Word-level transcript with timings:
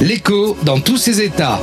L'écho 0.00 0.56
dans 0.64 0.78
tous 0.78 0.96
ses 0.96 1.20
états. 1.20 1.58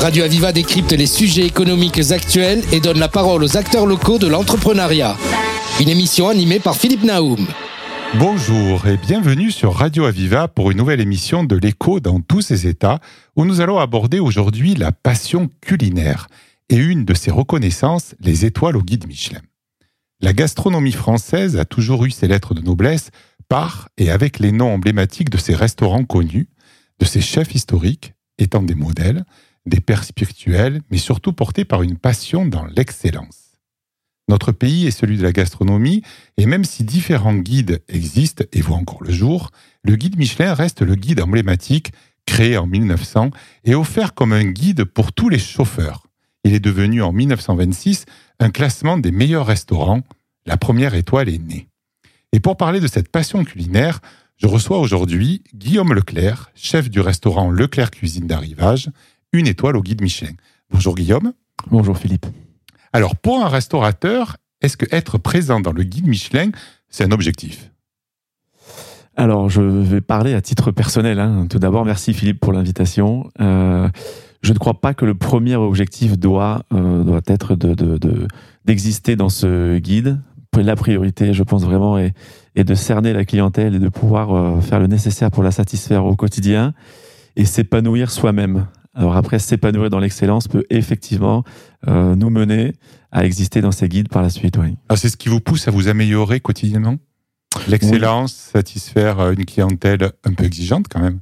Radio 0.00 0.24
Aviva 0.24 0.52
décrypte 0.52 0.92
les 0.92 1.06
sujets 1.06 1.46
économiques 1.46 2.10
actuels 2.10 2.62
et 2.72 2.80
donne 2.80 2.98
la 2.98 3.08
parole 3.08 3.42
aux 3.42 3.56
acteurs 3.56 3.86
locaux 3.86 4.18
de 4.18 4.26
l'entrepreneuriat. 4.26 5.16
Une 5.80 5.88
émission 5.88 6.28
animée 6.28 6.60
par 6.60 6.76
Philippe 6.76 7.04
Naoum. 7.04 7.46
Bonjour 8.18 8.86
et 8.86 8.98
bienvenue 8.98 9.50
sur 9.50 9.74
Radio 9.74 10.04
Aviva 10.04 10.46
pour 10.46 10.70
une 10.70 10.76
nouvelle 10.76 11.00
émission 11.00 11.42
de 11.42 11.56
l'écho 11.56 12.00
dans 12.00 12.20
tous 12.20 12.42
ses 12.42 12.66
états 12.66 13.00
où 13.34 13.46
nous 13.46 13.62
allons 13.62 13.78
aborder 13.78 14.18
aujourd'hui 14.18 14.74
la 14.74 14.92
passion 14.92 15.48
culinaire 15.62 16.28
et 16.68 16.76
une 16.76 17.06
de 17.06 17.14
ses 17.14 17.30
reconnaissances, 17.30 18.14
les 18.20 18.44
étoiles 18.44 18.76
au 18.76 18.82
guide 18.82 19.06
Michelin. 19.06 19.40
La 20.20 20.34
gastronomie 20.34 20.92
française 20.92 21.56
a 21.56 21.64
toujours 21.64 22.04
eu 22.04 22.10
ses 22.10 22.28
lettres 22.28 22.52
de 22.52 22.60
noblesse 22.60 23.08
par 23.48 23.88
et 23.96 24.10
avec 24.10 24.38
les 24.38 24.52
noms 24.52 24.74
emblématiques 24.74 25.30
de 25.30 25.38
ses 25.38 25.54
restaurants 25.54 26.04
connus, 26.04 26.48
de 26.98 27.04
ses 27.04 27.20
chefs 27.20 27.54
historiques 27.54 28.14
étant 28.38 28.62
des 28.62 28.74
modèles, 28.74 29.24
des 29.66 29.80
pères 29.80 30.04
spirituels, 30.04 30.80
mais 30.90 30.98
surtout 30.98 31.32
portés 31.32 31.64
par 31.64 31.82
une 31.82 31.96
passion 31.96 32.46
dans 32.46 32.66
l'excellence. 32.66 33.46
Notre 34.28 34.50
pays 34.52 34.86
est 34.86 34.92
celui 34.92 35.18
de 35.18 35.22
la 35.22 35.32
gastronomie, 35.32 36.02
et 36.36 36.46
même 36.46 36.64
si 36.64 36.82
différents 36.82 37.36
guides 37.36 37.82
existent 37.88 38.44
et 38.52 38.60
voient 38.60 38.76
encore 38.76 39.02
le 39.02 39.12
jour, 39.12 39.50
le 39.84 39.94
guide 39.94 40.18
Michelin 40.18 40.52
reste 40.52 40.82
le 40.82 40.96
guide 40.96 41.20
emblématique, 41.20 41.92
créé 42.26 42.56
en 42.56 42.66
1900 42.66 43.30
et 43.64 43.74
offert 43.76 44.14
comme 44.14 44.32
un 44.32 44.44
guide 44.44 44.84
pour 44.84 45.12
tous 45.12 45.28
les 45.28 45.38
chauffeurs. 45.38 46.06
Il 46.42 46.54
est 46.54 46.60
devenu 46.60 47.02
en 47.02 47.12
1926 47.12 48.04
un 48.40 48.50
classement 48.50 48.98
des 48.98 49.12
meilleurs 49.12 49.46
restaurants. 49.46 50.02
La 50.44 50.56
première 50.56 50.94
étoile 50.94 51.28
est 51.28 51.38
née. 51.38 51.68
Et 52.32 52.40
pour 52.40 52.56
parler 52.56 52.80
de 52.80 52.88
cette 52.88 53.10
passion 53.10 53.44
culinaire, 53.44 54.00
je 54.36 54.46
reçois 54.46 54.78
aujourd'hui 54.78 55.42
Guillaume 55.54 55.94
Leclerc, 55.94 56.50
chef 56.54 56.90
du 56.90 57.00
restaurant 57.00 57.50
Leclerc 57.50 57.90
Cuisine 57.90 58.26
d'Arrivage, 58.26 58.90
une 59.32 59.46
étoile 59.46 59.76
au 59.76 59.82
guide 59.82 60.02
Michelin. 60.02 60.34
Bonjour 60.70 60.94
Guillaume. 60.94 61.32
Bonjour 61.70 61.96
Philippe. 61.96 62.26
Alors, 62.92 63.16
pour 63.16 63.42
un 63.42 63.48
restaurateur, 63.48 64.36
est-ce 64.60 64.76
que 64.76 64.86
être 64.94 65.16
présent 65.16 65.60
dans 65.60 65.72
le 65.72 65.82
guide 65.84 66.06
Michelin, 66.06 66.50
c'est 66.88 67.04
un 67.04 67.12
objectif? 67.12 67.70
Alors, 69.16 69.48
je 69.48 69.62
vais 69.62 70.02
parler 70.02 70.34
à 70.34 70.42
titre 70.42 70.70
personnel. 70.70 71.18
Hein. 71.18 71.46
Tout 71.48 71.58
d'abord, 71.58 71.86
merci 71.86 72.12
Philippe 72.12 72.38
pour 72.38 72.52
l'invitation. 72.52 73.30
Euh, 73.40 73.88
je 74.42 74.52
ne 74.52 74.58
crois 74.58 74.80
pas 74.80 74.92
que 74.92 75.06
le 75.06 75.14
premier 75.14 75.56
objectif 75.56 76.18
doit, 76.18 76.62
euh, 76.74 77.02
doit 77.04 77.22
être 77.26 77.56
d'exister 78.66 79.12
de, 79.12 79.18
dans 79.18 79.30
ce 79.30 79.78
guide. 79.78 80.20
La 80.54 80.76
priorité, 80.76 81.34
je 81.34 81.42
pense 81.42 81.64
vraiment, 81.64 81.98
est, 81.98 82.14
est 82.56 82.64
de 82.64 82.74
cerner 82.74 83.12
la 83.12 83.24
clientèle 83.24 83.74
et 83.74 83.78
de 83.78 83.88
pouvoir 83.88 84.34
euh, 84.34 84.60
faire 84.60 84.80
le 84.80 84.86
nécessaire 84.86 85.30
pour 85.30 85.42
la 85.42 85.52
satisfaire 85.52 86.04
au 86.04 86.16
quotidien 86.16 86.72
et 87.36 87.44
s'épanouir 87.44 88.10
soi-même. 88.10 88.66
Alors 88.94 89.14
après, 89.14 89.38
s'épanouir 89.38 89.90
dans 89.90 89.98
l'excellence 89.98 90.48
peut 90.48 90.64
effectivement 90.70 91.44
euh, 91.86 92.16
nous 92.16 92.30
mener 92.30 92.72
à 93.12 93.26
exister 93.26 93.60
dans 93.60 93.72
ces 93.72 93.88
guides 93.88 94.08
par 94.08 94.22
la 94.22 94.30
suite. 94.30 94.56
Oui. 94.56 94.76
Ah, 94.88 94.96
c'est 94.96 95.10
ce 95.10 95.18
qui 95.18 95.28
vous 95.28 95.40
pousse 95.40 95.68
à 95.68 95.70
vous 95.70 95.88
améliorer 95.88 96.40
quotidiennement? 96.40 96.96
L'excellence, 97.68 98.32
satisfaire 98.32 99.20
euh, 99.20 99.32
une 99.32 99.44
clientèle 99.44 100.12
un 100.24 100.32
peu 100.32 100.44
exigeante 100.44 100.86
quand 100.90 101.00
même? 101.00 101.20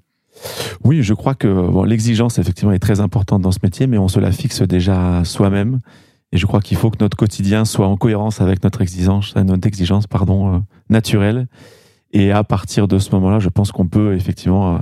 Oui, 0.85 1.03
je 1.03 1.15
crois 1.15 1.35
que 1.35 1.49
bon, 1.49 1.85
l'exigence 1.85 2.39
effectivement 2.39 2.73
est 2.73 2.79
très 2.79 3.01
importante 3.01 3.43
dans 3.43 3.53
ce 3.53 3.61
métier, 3.63 3.87
mais 3.87 3.99
on 3.99 4.09
se 4.09 4.21
la 4.21 4.33
fixe 4.33 4.63
déjà 4.63 5.23
soi-même. 5.25 5.81
Et 6.35 6.37
je 6.37 6.47
crois 6.47 6.61
qu'il 6.61 6.77
faut 6.77 6.91
que 6.91 6.99
notre 7.01 7.17
quotidien 7.17 7.65
soit 7.65 7.87
en 7.87 7.97
cohérence 7.97 8.41
avec 8.41 8.63
notre 8.63 8.83
exigence, 8.83 9.35
notre 9.37 9.67
exigence 9.67 10.07
pardon, 10.09 10.57
euh, 10.57 10.59
naturelle. 10.91 11.47
Et 12.13 12.33
à 12.33 12.45
partir 12.45 12.89
de 12.89 12.99
ce 12.99 13.11
moment-là, 13.13 13.39
je 13.39 13.49
pense 13.49 13.73
qu'on 13.73 13.87
peut 13.87 14.15
effectivement 14.15 14.81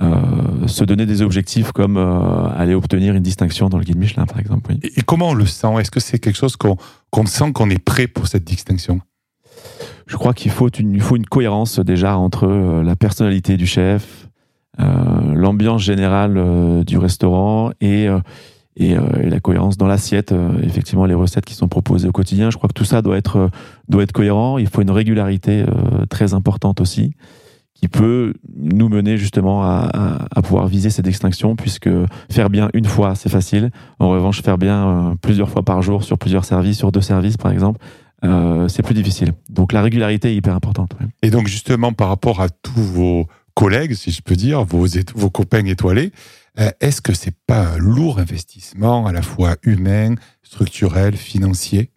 euh, 0.00 0.66
se 0.68 0.84
donner 0.84 1.06
des 1.06 1.22
objectifs 1.22 1.72
comme 1.72 1.96
euh, 1.96 2.48
aller 2.56 2.74
obtenir 2.74 3.16
une 3.16 3.22
distinction 3.22 3.68
dans 3.68 3.78
le 3.78 3.84
guide 3.84 3.98
Michelin, 3.98 4.26
par 4.26 4.38
exemple. 4.38 4.72
Et, 4.82 5.02
comment 5.02 5.30
on 5.30 5.34
le 5.34 5.46
sent? 5.46 5.74
Est-ce 5.80 5.90
que 5.90 5.98
c'est 5.98 6.20
quelque 6.20 6.36
chose 6.36 6.56
qu'on 6.56 7.26
sent 7.26 7.52
qu'on 7.52 7.68
est 7.68 7.82
prêt 7.82 8.06
pour 8.06 8.28
cette 8.28 8.44
distinction? 8.44 9.00
Je 10.06 10.16
crois 10.16 10.34
qu'il 10.34 10.52
faut 10.52 10.68
une, 10.68 11.00
faut 11.00 11.16
une 11.16 11.26
cohérence 11.26 11.80
déjà 11.80 12.16
entre 12.16 12.46
euh, 12.46 12.82
la 12.84 12.94
personnalité 12.94 13.56
du 13.56 13.66
chef, 13.66 14.28
l'ambiance 14.78 15.82
générale 15.82 16.84
du 16.84 16.98
restaurant 16.98 17.72
et, 17.80 18.06
et, 18.78 18.94
la 18.94 19.40
cohérence 19.40 19.76
dans 19.76 19.86
l'assiette. 19.86 20.34
effectivement, 20.62 21.04
les 21.04 21.14
recettes 21.14 21.44
qui 21.44 21.54
sont 21.54 21.68
proposées 21.68 22.08
au 22.08 22.12
quotidien, 22.12 22.50
je 22.50 22.56
crois 22.56 22.68
que 22.68 22.74
tout 22.74 22.84
ça 22.84 23.02
doit 23.02 23.16
être, 23.16 23.50
doit 23.88 24.02
être 24.02 24.12
cohérent. 24.12 24.58
Il 24.58 24.68
faut 24.68 24.82
une 24.82 24.90
régularité 24.90 25.64
très 26.08 26.32
importante 26.32 26.80
aussi 26.80 27.14
qui 27.80 27.88
peut 27.88 28.34
nous 28.56 28.88
mener 28.88 29.16
justement 29.16 29.62
à, 29.62 30.26
à, 30.34 30.42
pouvoir 30.42 30.66
viser 30.66 30.90
cette 30.90 31.06
extinction, 31.06 31.54
puisque 31.54 31.88
faire 32.28 32.50
bien 32.50 32.70
une 32.74 32.86
fois, 32.86 33.14
c'est 33.14 33.28
facile. 33.28 33.70
En 34.00 34.08
revanche, 34.08 34.42
faire 34.42 34.58
bien 34.58 34.88
euh, 34.88 35.14
plusieurs 35.20 35.48
fois 35.48 35.62
par 35.62 35.80
jour 35.80 36.02
sur 36.02 36.18
plusieurs 36.18 36.44
services, 36.44 36.78
sur 36.78 36.90
deux 36.90 37.00
services 37.00 37.36
par 37.36 37.52
exemple, 37.52 37.78
euh, 38.24 38.66
c'est 38.66 38.82
plus 38.82 38.94
difficile. 38.94 39.32
Donc 39.48 39.72
la 39.72 39.80
régularité 39.80 40.30
est 40.30 40.34
hyper 40.34 40.54
importante. 40.54 40.90
Et 41.22 41.30
donc 41.30 41.46
justement, 41.46 41.92
par 41.92 42.08
rapport 42.08 42.40
à 42.40 42.48
tous 42.48 42.82
vos 42.82 43.26
collègues, 43.54 43.94
si 43.94 44.10
je 44.10 44.22
peux 44.22 44.36
dire, 44.36 44.64
vos, 44.64 44.86
vos 45.14 45.30
copains 45.30 45.64
étoilés, 45.64 46.10
euh, 46.10 46.47
est-ce 46.80 47.00
que 47.00 47.14
c'est 47.14 47.34
pas 47.46 47.68
un 47.68 47.78
lourd 47.78 48.18
investissement 48.18 49.06
à 49.06 49.12
la 49.12 49.22
fois 49.22 49.56
humain, 49.62 50.14
structurel, 50.42 51.16
financier? 51.16 51.90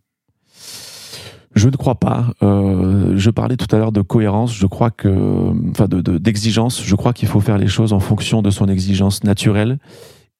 Je 1.53 1.67
ne 1.67 1.75
crois 1.75 1.95
pas. 1.95 2.27
Euh, 2.43 3.13
je 3.17 3.29
parlais 3.29 3.57
tout 3.57 3.73
à 3.75 3.77
l'heure 3.77 3.91
de 3.91 4.01
cohérence. 4.01 4.55
Je 4.55 4.65
crois 4.67 4.89
que, 4.89 5.51
enfin, 5.71 5.87
de 5.87 6.17
d'exigence. 6.17 6.81
je 6.83 6.95
crois 6.95 7.11
qu'il 7.11 7.27
faut 7.27 7.41
faire 7.41 7.57
les 7.57 7.67
choses 7.67 7.91
en 7.91 7.99
fonction 7.99 8.41
de 8.41 8.49
son 8.49 8.67
exigence 8.67 9.23
naturelle. 9.23 9.77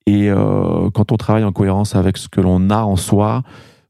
Et 0.06 0.30
euh, 0.30 0.90
quand 0.92 1.12
on 1.12 1.18
travaille 1.18 1.44
en 1.44 1.52
cohérence 1.52 1.96
avec 1.96 2.18
ce 2.18 2.28
que 2.28 2.42
l'on 2.42 2.70
a 2.70 2.84
en 2.84 2.96
soi, 2.96 3.44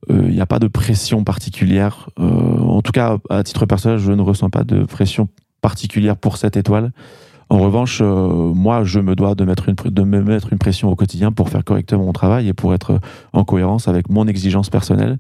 euh, 0.10 0.24
il 0.28 0.34
n'y 0.34 0.42
a 0.42 0.46
pas 0.46 0.60
de 0.60 0.68
pression 0.68 1.24
particulière. 1.24 2.10
Euh, 2.20 2.24
en 2.24 2.82
tout 2.82 2.92
cas, 2.92 3.18
à 3.30 3.44
titre 3.44 3.66
personnel, 3.66 4.00
je 4.00 4.12
ne 4.12 4.22
ressens 4.22 4.50
pas 4.50 4.64
de 4.64 4.84
pression 4.84 5.30
particulière 5.62 6.18
pour 6.18 6.38
cette 6.38 6.58
étoile. 6.58 6.92
En 7.52 7.58
revanche, 7.58 8.00
euh, 8.02 8.54
moi, 8.54 8.86
je 8.86 9.02
me 9.02 9.14
dois 9.14 9.36
de 9.36 9.44
mettre 9.44 9.68
une 9.68 9.76
de 9.76 10.04
me 10.04 10.24
mettre 10.24 10.54
une 10.54 10.58
pression 10.58 10.90
au 10.90 10.96
quotidien 10.96 11.34
pour 11.34 11.50
faire 11.50 11.66
correctement 11.66 12.06
mon 12.06 12.14
travail 12.14 12.48
et 12.48 12.54
pour 12.54 12.74
être 12.74 13.02
en 13.34 13.44
cohérence 13.44 13.90
avec 13.90 14.10
mon 14.10 14.26
exigence 14.26 14.70
personnelle. 14.70 15.18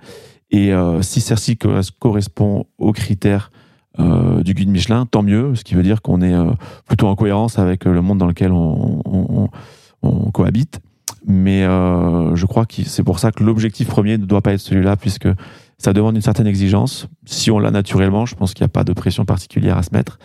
Et 0.50 0.72
euh, 0.72 1.02
si 1.02 1.20
celle-ci 1.20 1.58
correspond 2.00 2.68
aux 2.78 2.94
critères 2.94 3.52
euh, 4.00 4.44
du 4.44 4.54
guide 4.54 4.70
Michelin, 4.70 5.06
tant 5.06 5.24
mieux, 5.24 5.56
ce 5.56 5.66
qui 5.66 5.76
veut 5.76 5.84
dire 5.84 6.02
qu'on 6.02 6.22
est 6.22 6.34
plutôt 6.88 7.08
en 7.08 7.16
cohérence 7.18 7.60
avec 7.60 7.84
le 7.84 8.02
monde 8.02 8.20
dans 8.20 8.28
lequel 8.28 8.54
on, 8.54 9.50
cohabite. 10.32 10.80
Mais 11.28 11.64
je 11.64 12.46
crois 12.46 12.66
que 12.66 12.84
c'est 12.86 13.04
pour 13.04 13.20
ça 13.20 13.34
que 13.34 13.44
l'objectif 13.44 13.90
premier 13.90 14.18
ne 14.18 14.26
doit 14.26 14.42
pas 14.42 14.54
être 14.54 14.62
celui-là, 14.62 14.96
puisque 14.96 15.28
ça 15.82 15.94
demande 15.94 16.16
une 16.16 16.22
certaine 16.22 16.48
exigence. 16.48 17.08
Si 17.26 17.52
on 17.52 17.60
l'a 17.60 17.72
naturellement, 17.72 18.26
je 18.26 18.36
pense 18.36 18.54
qu'il 18.54 18.64
n'y 18.64 18.66
a 18.66 18.70
pas 18.70 18.84
de 18.84 18.94
pression 18.94 19.26
particulière 19.26 19.78
à 19.78 19.84
se 19.84 19.90
mettre. 19.94 20.20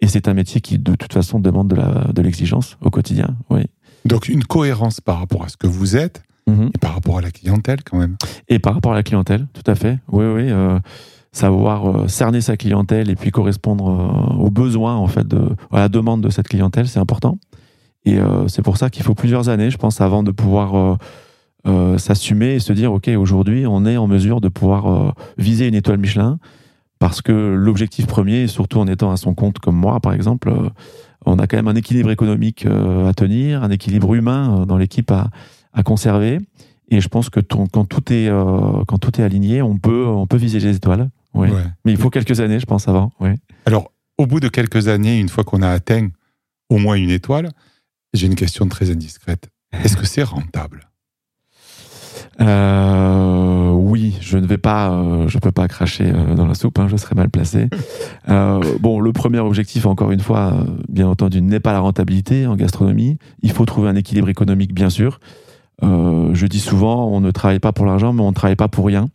Et 0.00 0.08
c'est 0.08 0.28
un 0.28 0.34
métier 0.34 0.60
qui, 0.60 0.78
de 0.78 0.94
toute 0.94 1.12
façon, 1.12 1.38
demande 1.38 1.68
de 1.68 2.22
l'exigence 2.22 2.76
de 2.80 2.86
au 2.86 2.90
quotidien. 2.90 3.36
Oui. 3.50 3.62
Donc 4.04 4.28
une 4.28 4.44
cohérence 4.44 5.00
par 5.00 5.18
rapport 5.18 5.44
à 5.44 5.48
ce 5.48 5.56
que 5.56 5.66
vous 5.66 5.96
êtes, 5.96 6.22
Mhm. 6.46 6.70
Et 6.74 6.78
par 6.78 6.94
rapport 6.94 7.18
à 7.18 7.20
la 7.20 7.30
clientèle, 7.30 7.82
quand 7.84 7.98
même. 7.98 8.16
Et 8.48 8.58
par 8.58 8.74
rapport 8.74 8.92
à 8.92 8.94
la 8.94 9.02
clientèle, 9.02 9.46
tout 9.52 9.68
à 9.70 9.74
fait. 9.74 9.98
Oui, 10.10 10.24
oui. 10.24 10.50
Euh, 10.50 10.78
savoir 11.32 11.88
euh, 11.88 12.08
cerner 12.08 12.40
sa 12.40 12.56
clientèle 12.56 13.08
et 13.08 13.16
puis 13.16 13.30
correspondre 13.30 13.88
euh, 13.88 14.42
aux 14.42 14.50
besoins, 14.50 14.96
en 14.96 15.06
fait, 15.06 15.26
de, 15.26 15.40
à 15.70 15.78
la 15.78 15.88
demande 15.88 16.20
de 16.20 16.30
cette 16.30 16.48
clientèle, 16.48 16.88
c'est 16.88 17.00
important. 17.00 17.38
Et 18.04 18.18
c'est 18.48 18.62
pour 18.62 18.78
ça 18.78 18.90
qu'il 18.90 19.04
faut 19.04 19.14
plusieurs 19.14 19.48
années, 19.48 19.70
je 19.70 19.78
pense, 19.78 20.00
avant 20.00 20.24
de 20.24 20.32
pouvoir 20.32 20.98
s'assumer 21.98 22.54
et 22.54 22.60
se 22.60 22.72
dire, 22.72 22.92
OK, 22.92 23.08
aujourd'hui, 23.08 23.66
on 23.66 23.86
est 23.86 23.96
en 23.96 24.06
mesure 24.06 24.40
de 24.40 24.48
pouvoir 24.48 25.14
viser 25.38 25.68
une 25.68 25.74
étoile 25.74 25.98
Michelin. 25.98 26.38
Parce 26.98 27.20
que 27.22 27.32
l'objectif 27.32 28.06
premier, 28.06 28.46
surtout 28.46 28.78
en 28.78 28.86
étant 28.86 29.10
à 29.10 29.16
son 29.16 29.34
compte 29.34 29.58
comme 29.58 29.76
moi, 29.76 30.00
par 30.00 30.12
exemple, 30.12 30.52
on 31.26 31.38
a 31.38 31.46
quand 31.46 31.56
même 31.56 31.68
un 31.68 31.74
équilibre 31.74 32.10
économique 32.10 32.66
à 32.66 33.12
tenir, 33.14 33.62
un 33.62 33.70
équilibre 33.70 34.14
humain 34.14 34.66
dans 34.66 34.76
l'équipe 34.76 35.10
à, 35.10 35.30
à 35.72 35.82
conserver. 35.82 36.38
Et 36.88 37.00
je 37.00 37.08
pense 37.08 37.30
que 37.30 37.40
quand 37.40 37.84
tout 37.86 38.12
est 38.12 38.28
euh, 38.28 38.84
quand 38.86 38.98
tout 38.98 39.18
est 39.18 39.24
aligné, 39.24 39.62
on 39.62 39.78
peut 39.78 40.06
on 40.06 40.26
peut 40.26 40.36
viser 40.36 40.60
les 40.60 40.76
étoiles. 40.76 41.08
Ouais. 41.32 41.48
Mais 41.84 41.92
il 41.92 41.96
faut 41.96 42.10
quelques 42.10 42.40
années, 42.40 42.60
je 42.60 42.66
pense, 42.66 42.86
avant. 42.86 43.12
Alors, 43.64 43.92
au 44.18 44.26
bout 44.26 44.40
de 44.40 44.48
quelques 44.48 44.88
années, 44.88 45.18
une 45.18 45.30
fois 45.30 45.42
qu'on 45.42 45.62
a 45.62 45.70
atteint 45.70 46.08
au 46.68 46.76
moins 46.76 46.96
une 46.96 47.08
étoile, 47.08 47.50
j'ai 48.12 48.26
une 48.26 48.34
question 48.34 48.68
très 48.68 48.90
indiscrète. 48.90 49.48
Est-ce 49.72 49.96
que 49.96 50.04
c'est 50.04 50.22
rentable? 50.22 50.90
Euh, 52.40 53.70
oui, 53.72 54.16
je 54.20 54.38
ne 54.38 54.46
vais 54.46 54.58
pas, 54.58 54.90
euh, 54.90 55.28
je 55.28 55.38
peux 55.38 55.52
pas 55.52 55.68
cracher 55.68 56.04
euh, 56.06 56.34
dans 56.34 56.46
la 56.46 56.54
soupe, 56.54 56.78
hein, 56.78 56.86
je 56.88 56.96
serais 56.96 57.14
mal 57.14 57.28
placé. 57.28 57.68
Euh, 58.28 58.60
bon, 58.80 59.00
le 59.00 59.12
premier 59.12 59.38
objectif, 59.38 59.86
encore 59.86 60.12
une 60.12 60.20
fois, 60.20 60.54
bien 60.88 61.08
entendu, 61.08 61.42
n'est 61.42 61.60
pas 61.60 61.72
la 61.72 61.80
rentabilité 61.80 62.46
en 62.46 62.56
gastronomie. 62.56 63.18
Il 63.42 63.52
faut 63.52 63.66
trouver 63.66 63.88
un 63.88 63.96
équilibre 63.96 64.28
économique, 64.28 64.74
bien 64.74 64.90
sûr. 64.90 65.20
je 65.82 66.46
dis 66.46 66.60
souvent, 66.60 67.08
on 67.08 67.20
ne 67.20 67.30
travaille 67.30 67.58
pas 67.58 67.72
pour 67.72 67.84
l'argent, 67.84 68.12
mais 68.12 68.22
on 68.22 68.30
ne 68.30 68.34
travaille 68.34 68.56
pas 68.56 68.68
pour 68.68 68.86
rien, 68.86 69.08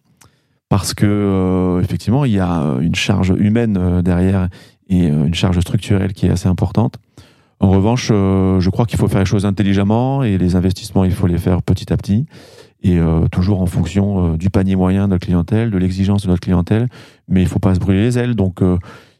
parce 0.69 0.93
que 0.93 1.79
effectivement, 1.81 2.25
il 2.25 2.33
y 2.33 2.39
a 2.39 2.77
une 2.81 2.95
charge 2.95 3.33
humaine 3.37 4.01
derrière 4.01 4.49
et 4.89 5.07
une 5.07 5.33
charge 5.33 5.59
structurelle 5.59 6.13
qui 6.13 6.27
est 6.27 6.29
assez 6.29 6.47
importante. 6.47 6.97
En 7.59 7.69
revanche, 7.69 8.09
je 8.09 8.69
crois 8.69 8.85
qu'il 8.85 8.99
faut 8.99 9.07
faire 9.07 9.21
les 9.21 9.25
choses 9.25 9.45
intelligemment 9.45 10.23
et 10.23 10.37
les 10.37 10.55
investissements, 10.55 11.05
il 11.05 11.13
faut 11.13 11.27
les 11.27 11.37
faire 11.37 11.63
petit 11.63 11.91
à 11.91 11.97
petit 11.97 12.25
et 12.83 12.99
toujours 13.31 13.61
en 13.61 13.65
fonction 13.65 14.35
du 14.35 14.49
panier 14.49 14.75
moyen 14.75 15.07
de 15.07 15.13
notre 15.13 15.25
clientèle, 15.25 15.71
de 15.71 15.77
l'exigence 15.77 16.23
de 16.23 16.27
notre 16.27 16.41
clientèle. 16.41 16.87
Mais 17.27 17.41
il 17.41 17.47
faut 17.47 17.59
pas 17.59 17.75
se 17.75 17.79
brûler 17.79 18.03
les 18.03 18.17
ailes. 18.19 18.35
Donc, 18.35 18.61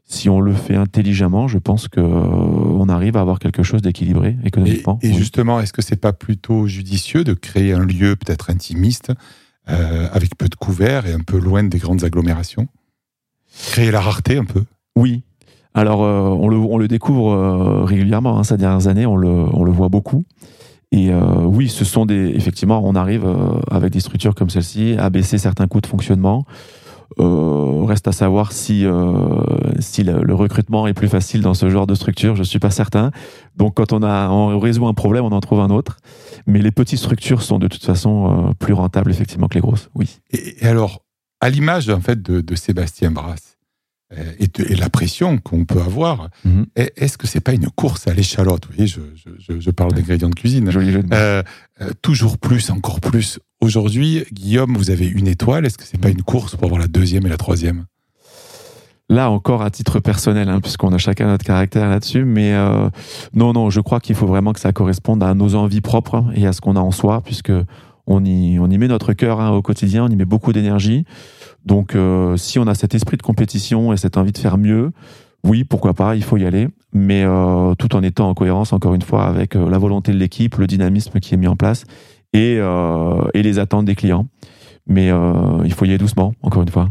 si 0.06 0.30
on 0.30 0.40
le 0.40 0.54
fait 0.54 0.76
intelligemment, 0.76 1.48
je 1.48 1.58
pense 1.58 1.90
que 1.90 2.00
on 2.00 2.88
arrive 2.88 3.18
à 3.18 3.22
avoir 3.22 3.40
quelque 3.40 3.64
chose 3.64 3.82
d'équilibré 3.82 4.38
économiquement. 4.44 5.00
Et, 5.02 5.14
justement, 5.14 5.60
est-ce 5.60 5.74
que 5.74 5.82
c'est 5.82 6.00
pas 6.00 6.14
plutôt 6.14 6.66
judicieux 6.66 7.24
de 7.24 7.34
créer 7.34 7.74
un 7.74 7.86
lieu 7.86 8.16
peut-être 8.16 8.50
intimiste, 8.50 9.12
euh, 9.70 10.08
avec 10.14 10.38
peu 10.38 10.48
de 10.48 10.56
couverts 10.56 11.08
et 11.08 11.14
un 11.14 11.20
peu 11.20 11.38
loin 11.38 11.64
des 11.64 11.78
grandes 11.78 12.06
agglomérations? 12.06 12.68
Créer 13.72 13.92
la 13.92 14.00
rareté 14.00 14.38
un 14.38 14.46
peu? 14.46 14.64
Oui. 14.96 15.24
Alors, 15.74 16.04
euh, 16.04 16.30
on, 16.30 16.48
le, 16.48 16.58
on, 16.58 16.78
le, 16.78 16.88
découvre 16.88 17.34
euh, 17.34 17.84
régulièrement, 17.84 18.40
hein, 18.40 18.44
ces 18.44 18.58
dernières 18.58 18.88
années, 18.88 19.06
on 19.06 19.18
le, 19.18 19.28
on 19.28 19.64
le 19.64 19.72
voit 19.72 19.90
beaucoup. 19.90 20.24
Et 20.92 21.12
oui, 21.14 21.68
ce 21.68 21.84
sont 21.84 22.06
des. 22.06 22.32
Effectivement, 22.36 22.82
on 22.84 22.96
arrive 22.96 23.28
avec 23.70 23.92
des 23.92 24.00
structures 24.00 24.36
comme 24.36 24.50
celle-ci 24.50 24.96
à 24.98 25.10
baisser 25.10 25.38
certains 25.38 25.68
coûts 25.68 25.82
de 25.82 25.88
fonctionnement. 25.88 26.46
Euh, 27.20 27.84
reste 27.86 28.08
à 28.08 28.12
savoir 28.12 28.52
si, 28.52 28.86
euh, 28.86 29.42
si 29.80 30.04
le, 30.04 30.36
recrutement 30.36 30.88
est 30.88 30.94
plus 30.94 31.08
facile 31.08 31.42
dans 31.42 31.54
ce 31.54 31.70
genre 31.70 31.88
de 31.88 31.96
structure, 31.96 32.36
je 32.36 32.44
suis 32.44 32.60
pas 32.60 32.70
certain. 32.70 33.12
Donc 33.56 33.76
quand 33.76 33.92
on, 33.94 34.04
a, 34.04 34.58
résout 34.58 34.86
un 34.86 34.94
problème, 34.94 35.26
on 35.26 35.32
en 35.32 35.40
trouve 35.40 35.62
un 35.62 35.70
autre. 35.70 35.98
Mais 36.46 36.60
les 36.60 36.72
petites 36.72 37.00
structures 37.00 37.42
sont 37.42 37.60
de 37.60 37.68
toute 37.68 37.84
façon 37.84 38.50
euh, 38.50 38.54
plus 38.60 38.74
rentables 38.74 39.10
effectivement 39.10 39.48
que 39.48 39.56
les 39.56 39.62
grosses, 39.62 39.90
oui. 39.96 40.20
Et, 40.32 40.58
alors, 40.62 41.02
à 41.40 41.50
l'image 41.50 41.90
en 41.90 42.02
fait 42.02 42.22
de, 42.22 42.42
de 42.42 42.56
Sébastien 42.56 43.10
Brass, 43.10 43.57
euh, 44.14 44.32
et, 44.40 44.48
et, 44.72 44.76
la 44.76 44.90
pression 44.90 45.38
qu'on 45.38 45.66
peut 45.66 45.82
avoir, 45.82 46.30
mhm. 46.46 46.66
est-ce 46.76 47.18
que 47.18 47.28
c'est 47.28 47.42
pas 47.42 47.54
une 47.54 47.70
course 47.70 48.08
à 48.08 48.14
l'échalote? 48.14 48.66
Vous 48.66 48.74
voyez, 48.74 48.88
je, 48.88 49.02
je, 49.38 49.60
je 49.60 49.70
parle 49.72 49.94
d'ingrédients 49.94 50.30
de 50.30 50.36
cuisine. 50.36 50.70
Euh, 51.12 51.44
euh, 51.82 51.92
toujours 52.02 52.38
plus, 52.38 52.70
encore 52.70 53.02
plus. 53.02 53.40
Aujourd'hui, 53.60 54.24
Guillaume, 54.32 54.78
vous 54.78 54.92
avez 54.92 55.08
une 55.08 55.28
étoile. 55.28 55.66
Est-ce 55.66 55.78
que 55.78 55.84
c'est 55.84 56.00
pas 56.00 56.10
une 56.10 56.24
course 56.24 56.56
pour 56.56 56.66
avoir 56.66 56.80
la 56.80 56.88
deuxième 56.88 57.26
et 57.26 57.30
la 57.30 57.38
troisième? 57.38 57.86
Là 59.10 59.30
encore 59.30 59.62
à 59.62 59.72
titre 59.72 60.00
personnel, 60.00 60.50
hein, 60.50 60.60
puisqu'on 60.62 60.94
a 60.94 60.98
chacun 60.98 61.28
notre 61.28 61.46
caractère 61.46 61.90
là-dessus, 61.90 62.26
mais 62.26 62.54
euh, 62.54 62.90
non, 63.34 63.54
non, 63.54 63.70
je 63.70 63.80
crois 63.80 64.02
qu'il 64.02 64.16
faut 64.16 64.28
vraiment 64.28 64.52
que 64.52 64.60
ça 64.60 64.74
corresponde 64.74 65.24
à 65.24 65.34
nos 65.34 65.56
envies 65.56 65.82
propres 65.82 66.26
et 66.36 66.46
à 66.46 66.52
ce 66.52 66.60
qu'on 66.60 66.76
a 66.76 66.82
en 66.82 66.92
soi, 66.92 67.22
puisque 67.24 67.54
on 68.08 68.24
y, 68.24 68.78
met 68.78 68.88
notre 68.88 69.14
cœur 69.14 69.42
hein, 69.42 69.52
au 69.52 69.62
quotidien, 69.62 70.06
on 70.06 70.10
y 70.10 70.16
met 70.16 70.26
beaucoup 70.26 70.54
d'énergie. 70.54 71.06
Donc, 71.66 71.96
euh, 71.96 72.38
si 72.38 72.58
on 72.58 72.68
a 72.68 72.74
cet 72.74 72.96
esprit 72.96 73.18
de 73.18 73.22
compétition 73.22 73.92
et 73.92 73.98
cette 73.98 74.18
envie 74.18 74.32
de 74.32 74.38
faire 74.38 74.58
mieux, 74.58 74.92
oui, 75.44 75.66
pourquoi 75.66 75.94
pas, 75.94 76.16
il 76.16 76.24
faut 76.24 76.38
y 76.38 76.46
aller, 76.46 76.70
mais 76.94 77.24
euh, 77.24 77.76
tout 77.76 77.96
en 77.96 78.04
étant 78.04 78.30
en 78.30 78.34
cohérence, 78.34 78.72
encore 78.74 78.96
une 78.96 79.02
fois, 79.02 79.28
avec 79.28 79.56
euh, 79.56 79.70
la 79.70 79.78
volonté 79.78 80.14
de 80.14 80.18
l'équipe, 80.18 80.56
le 80.56 80.68
dynamisme 80.68 81.20
qui 81.20 81.34
est 81.34 81.38
mis 81.38 81.48
en 81.48 81.56
place 81.56 81.84
et, 82.34 82.60
les 83.34 83.60
attentes 83.60 83.86
des 83.86 83.96
clients. 83.96 84.28
Mais 84.88 85.08
il 85.08 85.74
faut 85.74 85.86
y 85.86 85.90
aller 85.90 85.98
doucement, 85.98 86.34
encore 86.42 86.62
une 86.62 86.70
fois. 86.70 86.90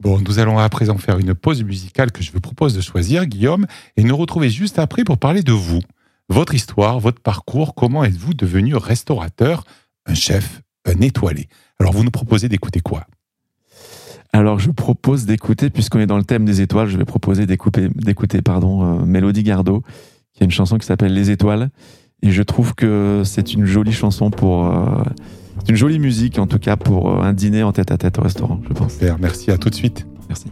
Bon, 0.00 0.20
nous 0.20 0.38
allons 0.38 0.58
à 0.58 0.68
présent 0.68 0.96
faire 0.98 1.18
une 1.18 1.34
pause 1.34 1.64
musicale 1.64 2.12
que 2.12 2.22
je 2.22 2.30
vous 2.30 2.40
propose 2.40 2.74
de 2.74 2.80
choisir, 2.80 3.26
Guillaume, 3.26 3.66
et 3.96 4.04
nous 4.04 4.16
retrouver 4.16 4.50
juste 4.50 4.78
après 4.78 5.02
pour 5.02 5.18
parler 5.18 5.42
de 5.42 5.52
vous, 5.52 5.80
votre 6.28 6.54
histoire, 6.54 7.00
votre 7.00 7.20
parcours, 7.20 7.74
comment 7.74 8.04
êtes-vous 8.04 8.34
devenu 8.34 8.76
restaurateur, 8.76 9.64
un 10.06 10.14
chef, 10.14 10.62
un 10.84 11.00
étoilé. 11.00 11.48
Alors, 11.78 11.92
vous 11.92 12.04
nous 12.04 12.10
proposez 12.10 12.48
d'écouter 12.48 12.80
quoi? 12.80 13.06
Alors 14.36 14.58
je 14.58 14.70
propose 14.70 15.24
d'écouter, 15.24 15.70
puisqu'on 15.70 15.98
est 15.98 16.06
dans 16.06 16.18
le 16.18 16.24
thème 16.24 16.44
des 16.44 16.60
étoiles, 16.60 16.88
je 16.88 16.98
vais 16.98 17.06
proposer 17.06 17.46
d'écouter 17.46 18.42
pardon, 18.42 19.00
euh, 19.00 19.04
Mélodie 19.06 19.42
Gardot, 19.42 19.82
qui 20.34 20.42
a 20.42 20.44
une 20.44 20.50
chanson 20.50 20.76
qui 20.76 20.86
s'appelle 20.86 21.14
Les 21.14 21.30
étoiles. 21.30 21.70
Et 22.22 22.30
je 22.30 22.42
trouve 22.42 22.74
que 22.74 23.22
c'est 23.24 23.54
une 23.54 23.64
jolie 23.64 23.92
chanson 23.92 24.30
pour... 24.30 24.66
Euh, 24.66 25.02
c'est 25.60 25.70
une 25.70 25.76
jolie 25.76 25.98
musique 25.98 26.38
en 26.38 26.46
tout 26.46 26.58
cas 26.58 26.76
pour 26.76 27.10
euh, 27.10 27.22
un 27.22 27.32
dîner 27.32 27.62
en 27.62 27.72
tête 27.72 27.90
à 27.90 27.96
tête 27.96 28.18
au 28.18 28.22
restaurant, 28.22 28.60
je 28.68 28.74
pense. 28.74 28.98
merci, 29.18 29.50
à 29.50 29.56
tout 29.56 29.70
de 29.70 29.74
suite. 29.74 30.06
Merci. 30.28 30.50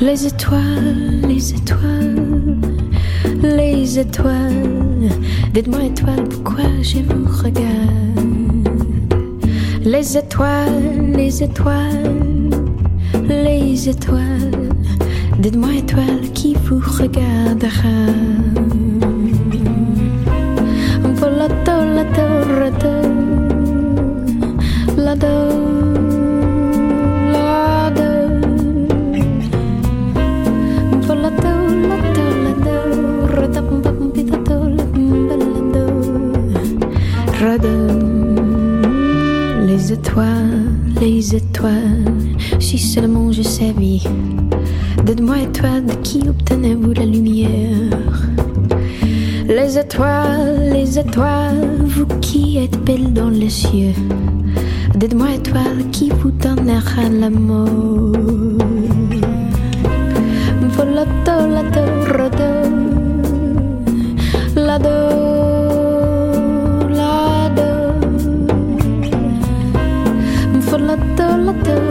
Les 0.00 0.26
étoiles, 0.26 1.20
les 1.28 1.54
étoiles, 1.54 2.28
les 3.96 4.02
étoiles. 4.02 5.10
Dites-moi 5.54 5.84
étoiles, 5.84 6.24
pourquoi 6.28 6.64
je 6.82 6.98
vous 6.98 7.24
regarde 7.42 8.68
les 9.80 10.18
étoiles, 10.18 11.12
les 11.14 11.42
étoiles, 11.42 12.50
les 13.28 13.88
étoiles. 13.88 14.74
Dites-moi 15.38 15.74
étoiles 15.76 16.30
qui 16.34 16.54
vous 16.64 16.80
regardera? 16.80 18.12
Les 39.66 39.92
étoiles, 39.92 40.72
les 41.00 41.34
étoiles, 41.34 42.04
si 42.58 42.78
seulement 42.78 43.30
je 43.30 43.42
savais. 43.42 44.00
Dites-moi 45.04 45.40
étoiles, 45.40 45.84
de 45.84 45.94
qui 46.02 46.28
obtenez-vous 46.28 46.92
la 46.92 47.04
lumière 47.04 48.28
Les 49.46 49.78
étoiles, 49.78 50.70
les 50.72 50.98
étoiles, 50.98 51.82
vous 51.84 52.06
qui 52.20 52.58
êtes 52.58 52.82
belles 52.84 53.12
dans 53.12 53.30
les 53.30 53.50
cieux. 53.50 53.94
Dites-moi 54.94 55.34
étoiles, 55.34 55.90
qui 55.92 56.08
vous 56.08 56.30
donnera 56.30 57.08
l'amour 57.10 58.45
Mất 71.46 71.85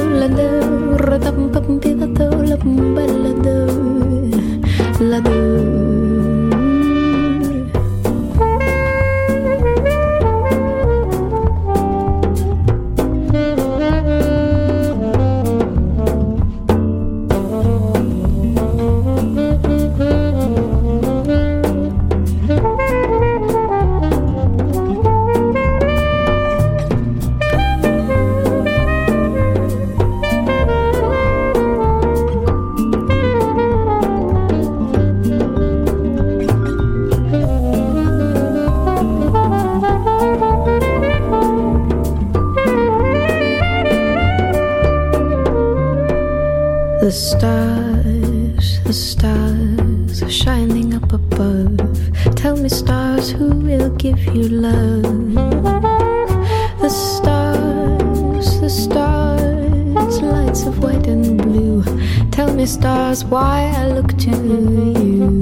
why 63.29 63.71
I 63.75 63.87
look 63.87 64.17
to 64.17 64.29
you. 64.29 65.41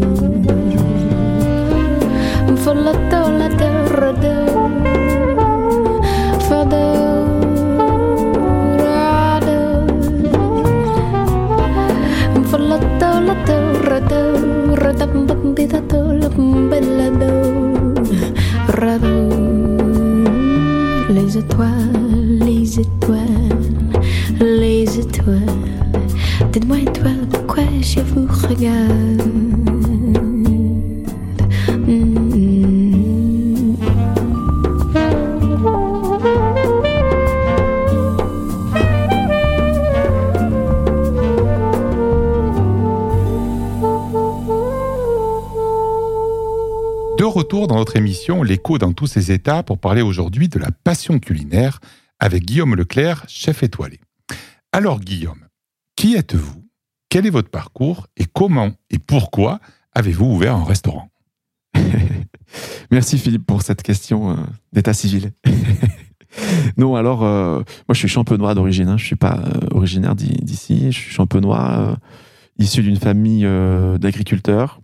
For 2.64 2.76
la 2.76 2.94
do, 3.12 3.22
la 3.40 3.48
do, 3.60 3.70
ra 4.00 4.12
do, 4.24 4.36
for 6.48 6.64
do, 6.72 6.84
ra 8.80 9.40
do. 9.48 9.60
For 12.50 12.60
la 12.60 12.78
do, 13.00 13.10
la 13.28 13.36
do, 13.48 13.58
ra 13.88 14.00
do, 14.00 14.22
ra 14.76 14.92
da 14.94 15.06
bum 15.06 15.54
di 15.56 15.66
da 15.66 15.80
do, 15.82 16.02
la 16.22 16.30
bella 16.70 17.10
do, 17.22 17.32
ra 18.80 18.98
do. 18.98 19.16
Les 21.10 21.38
étoiles, 21.38 22.40
les 22.40 22.80
étoiles, 22.80 23.92
les 24.40 25.00
étoiles. 25.00 25.64
Dites-moi 26.52 26.80
étoile 26.80 27.33
je 27.84 28.00
vous 28.00 28.28
regarde. 28.28 29.22
De 47.18 47.26
retour 47.26 47.68
dans 47.68 47.76
notre 47.76 47.98
émission 47.98 48.44
L'écho 48.44 48.78
dans 48.78 48.94
tous 48.94 49.08
ses 49.08 49.32
états 49.32 49.62
pour 49.62 49.78
parler 49.78 50.02
aujourd'hui 50.02 50.48
de 50.48 50.58
la 50.58 50.72
passion 50.72 51.20
culinaire 51.20 51.80
avec 52.20 52.46
Guillaume 52.46 52.76
Leclerc, 52.76 53.26
chef 53.28 53.64
étoilé. 53.64 54.00
Alors 54.72 55.00
Guillaume, 55.00 55.48
qui 55.96 56.16
êtes-vous? 56.16 56.63
Quel 57.14 57.28
est 57.28 57.30
votre 57.30 57.52
parcours 57.52 58.08
et 58.18 58.24
comment 58.26 58.72
et 58.90 58.98
pourquoi 58.98 59.60
avez-vous 59.94 60.26
ouvert 60.26 60.56
un 60.56 60.64
restaurant 60.64 61.12
Merci 62.92 63.20
Philippe 63.20 63.46
pour 63.46 63.62
cette 63.62 63.84
question 63.84 64.32
euh, 64.32 64.36
d'état 64.72 64.94
civil. 64.94 65.32
non, 66.78 66.96
alors, 66.96 67.24
euh, 67.24 67.58
moi 67.88 67.94
je 67.94 68.00
suis 68.00 68.08
champenois 68.08 68.56
d'origine, 68.56 68.88
hein. 68.88 68.98
je 68.98 69.06
suis 69.06 69.16
pas 69.16 69.44
euh, 69.46 69.68
originaire 69.76 70.16
d'ici, 70.16 70.92
je 70.92 70.98
suis 70.98 71.12
champenois, 71.12 72.00
issu 72.58 72.82
d'une 72.82 72.98
famille 72.98 73.48
d'agriculteurs. 74.00 74.82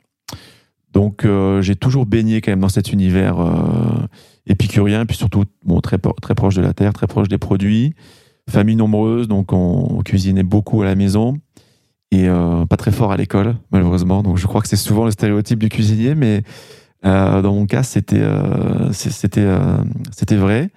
Donc 0.93 1.25
j'ai 1.61 1.75
toujours 1.75 2.05
baigné 2.05 2.41
quand 2.41 2.51
même 2.51 2.59
dans 2.59 2.69
cet 2.69 2.93
univers 2.93 3.37
épicurien, 4.45 5.07
puis 5.07 5.17
surtout 5.17 5.45
très, 5.81 5.97
très 5.97 6.35
proche 6.35 6.53
de 6.53 6.61
la 6.61 6.75
terre, 6.75 6.93
très 6.93 7.07
proche 7.07 7.27
des 7.27 7.39
produits. 7.39 7.95
Famille 8.49 8.75
nombreuse, 8.75 9.27
donc 9.27 9.53
on, 9.53 10.01
cuisinait 10.03 10.43
beaucoup 10.43 10.81
à 10.81 10.85
la 10.85 10.95
maison 10.95 11.37
et 12.11 12.27
pas 12.69 12.77
très 12.77 12.91
fort 12.91 13.11
à 13.11 13.17
l'école, 13.17 13.55
malheureusement. 13.71 14.23
Donc 14.23 14.37
je 14.37 14.47
crois 14.47 14.61
que 14.61 14.67
c'est 14.67 14.75
souvent 14.75 15.05
le 15.05 15.11
stéréotype 15.11 15.59
du 15.59 15.69
cuisinier, 15.69 16.15
mais 16.15 16.43
euh, 17.05 17.41
dans 17.41 17.53
mon 17.53 17.65
cas, 17.65 17.83
c'était 17.83 18.19
euh, 18.19 18.91
c'était 18.91 19.41
euh, 19.41 19.77
c'était 20.11 20.35
vrai. 20.35 20.69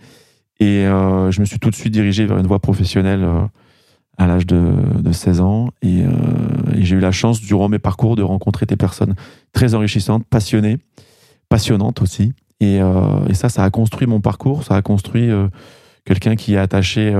Et 0.61 0.85
je 0.85 1.41
me 1.41 1.45
suis 1.45 1.59
tout 1.59 1.71
de 1.71 1.75
suite 1.75 1.93
dirigé 1.93 2.25
vers 2.25 2.39
une 2.39 2.47
voie 2.47 2.61
professionnelle 2.61 3.29
à 4.17 4.29
l'âge 4.29 4.47
de, 4.47 4.73
de, 5.01 5.11
16 5.11 5.41
ans. 5.41 5.71
Et, 5.83 6.05
j'ai 6.79 6.95
eu 6.95 7.01
la 7.01 7.11
chance, 7.11 7.41
durant 7.41 7.69
mes 7.69 7.81
parcours, 7.81 8.15
de 8.15 8.23
rencontrer 8.23 8.65
des 8.65 8.77
personnes 8.77 9.17
très 9.53 9.75
enrichissantes, 9.75 10.25
passionnées, 10.25 10.79
passionnantes 11.49 12.01
aussi. 12.01 12.33
Et, 12.61 12.77
et 12.77 13.35
ça, 13.35 13.49
ça 13.49 13.65
a 13.65 13.71
construit 13.71 14.07
mon 14.07 14.21
parcours, 14.21 14.62
ça 14.62 14.77
a 14.77 14.83
construit 14.83 15.31
quelqu'un 16.05 16.37
qui 16.37 16.55
est 16.55 16.59
attaché, 16.59 17.12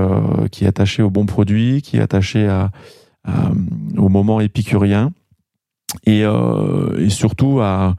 qui 0.49 0.63
est 0.63 0.67
attaché 0.67 1.03
au 1.03 1.09
bon 1.09 1.25
produit, 1.25 1.81
qui 1.81 1.97
est 1.97 2.01
attaché 2.01 2.47
à, 2.47 2.71
au 3.25 4.09
moment 4.09 4.41
épicurien 4.41 5.11
et, 6.05 6.21
et 6.21 7.09
surtout 7.09 7.61
à, 7.61 7.95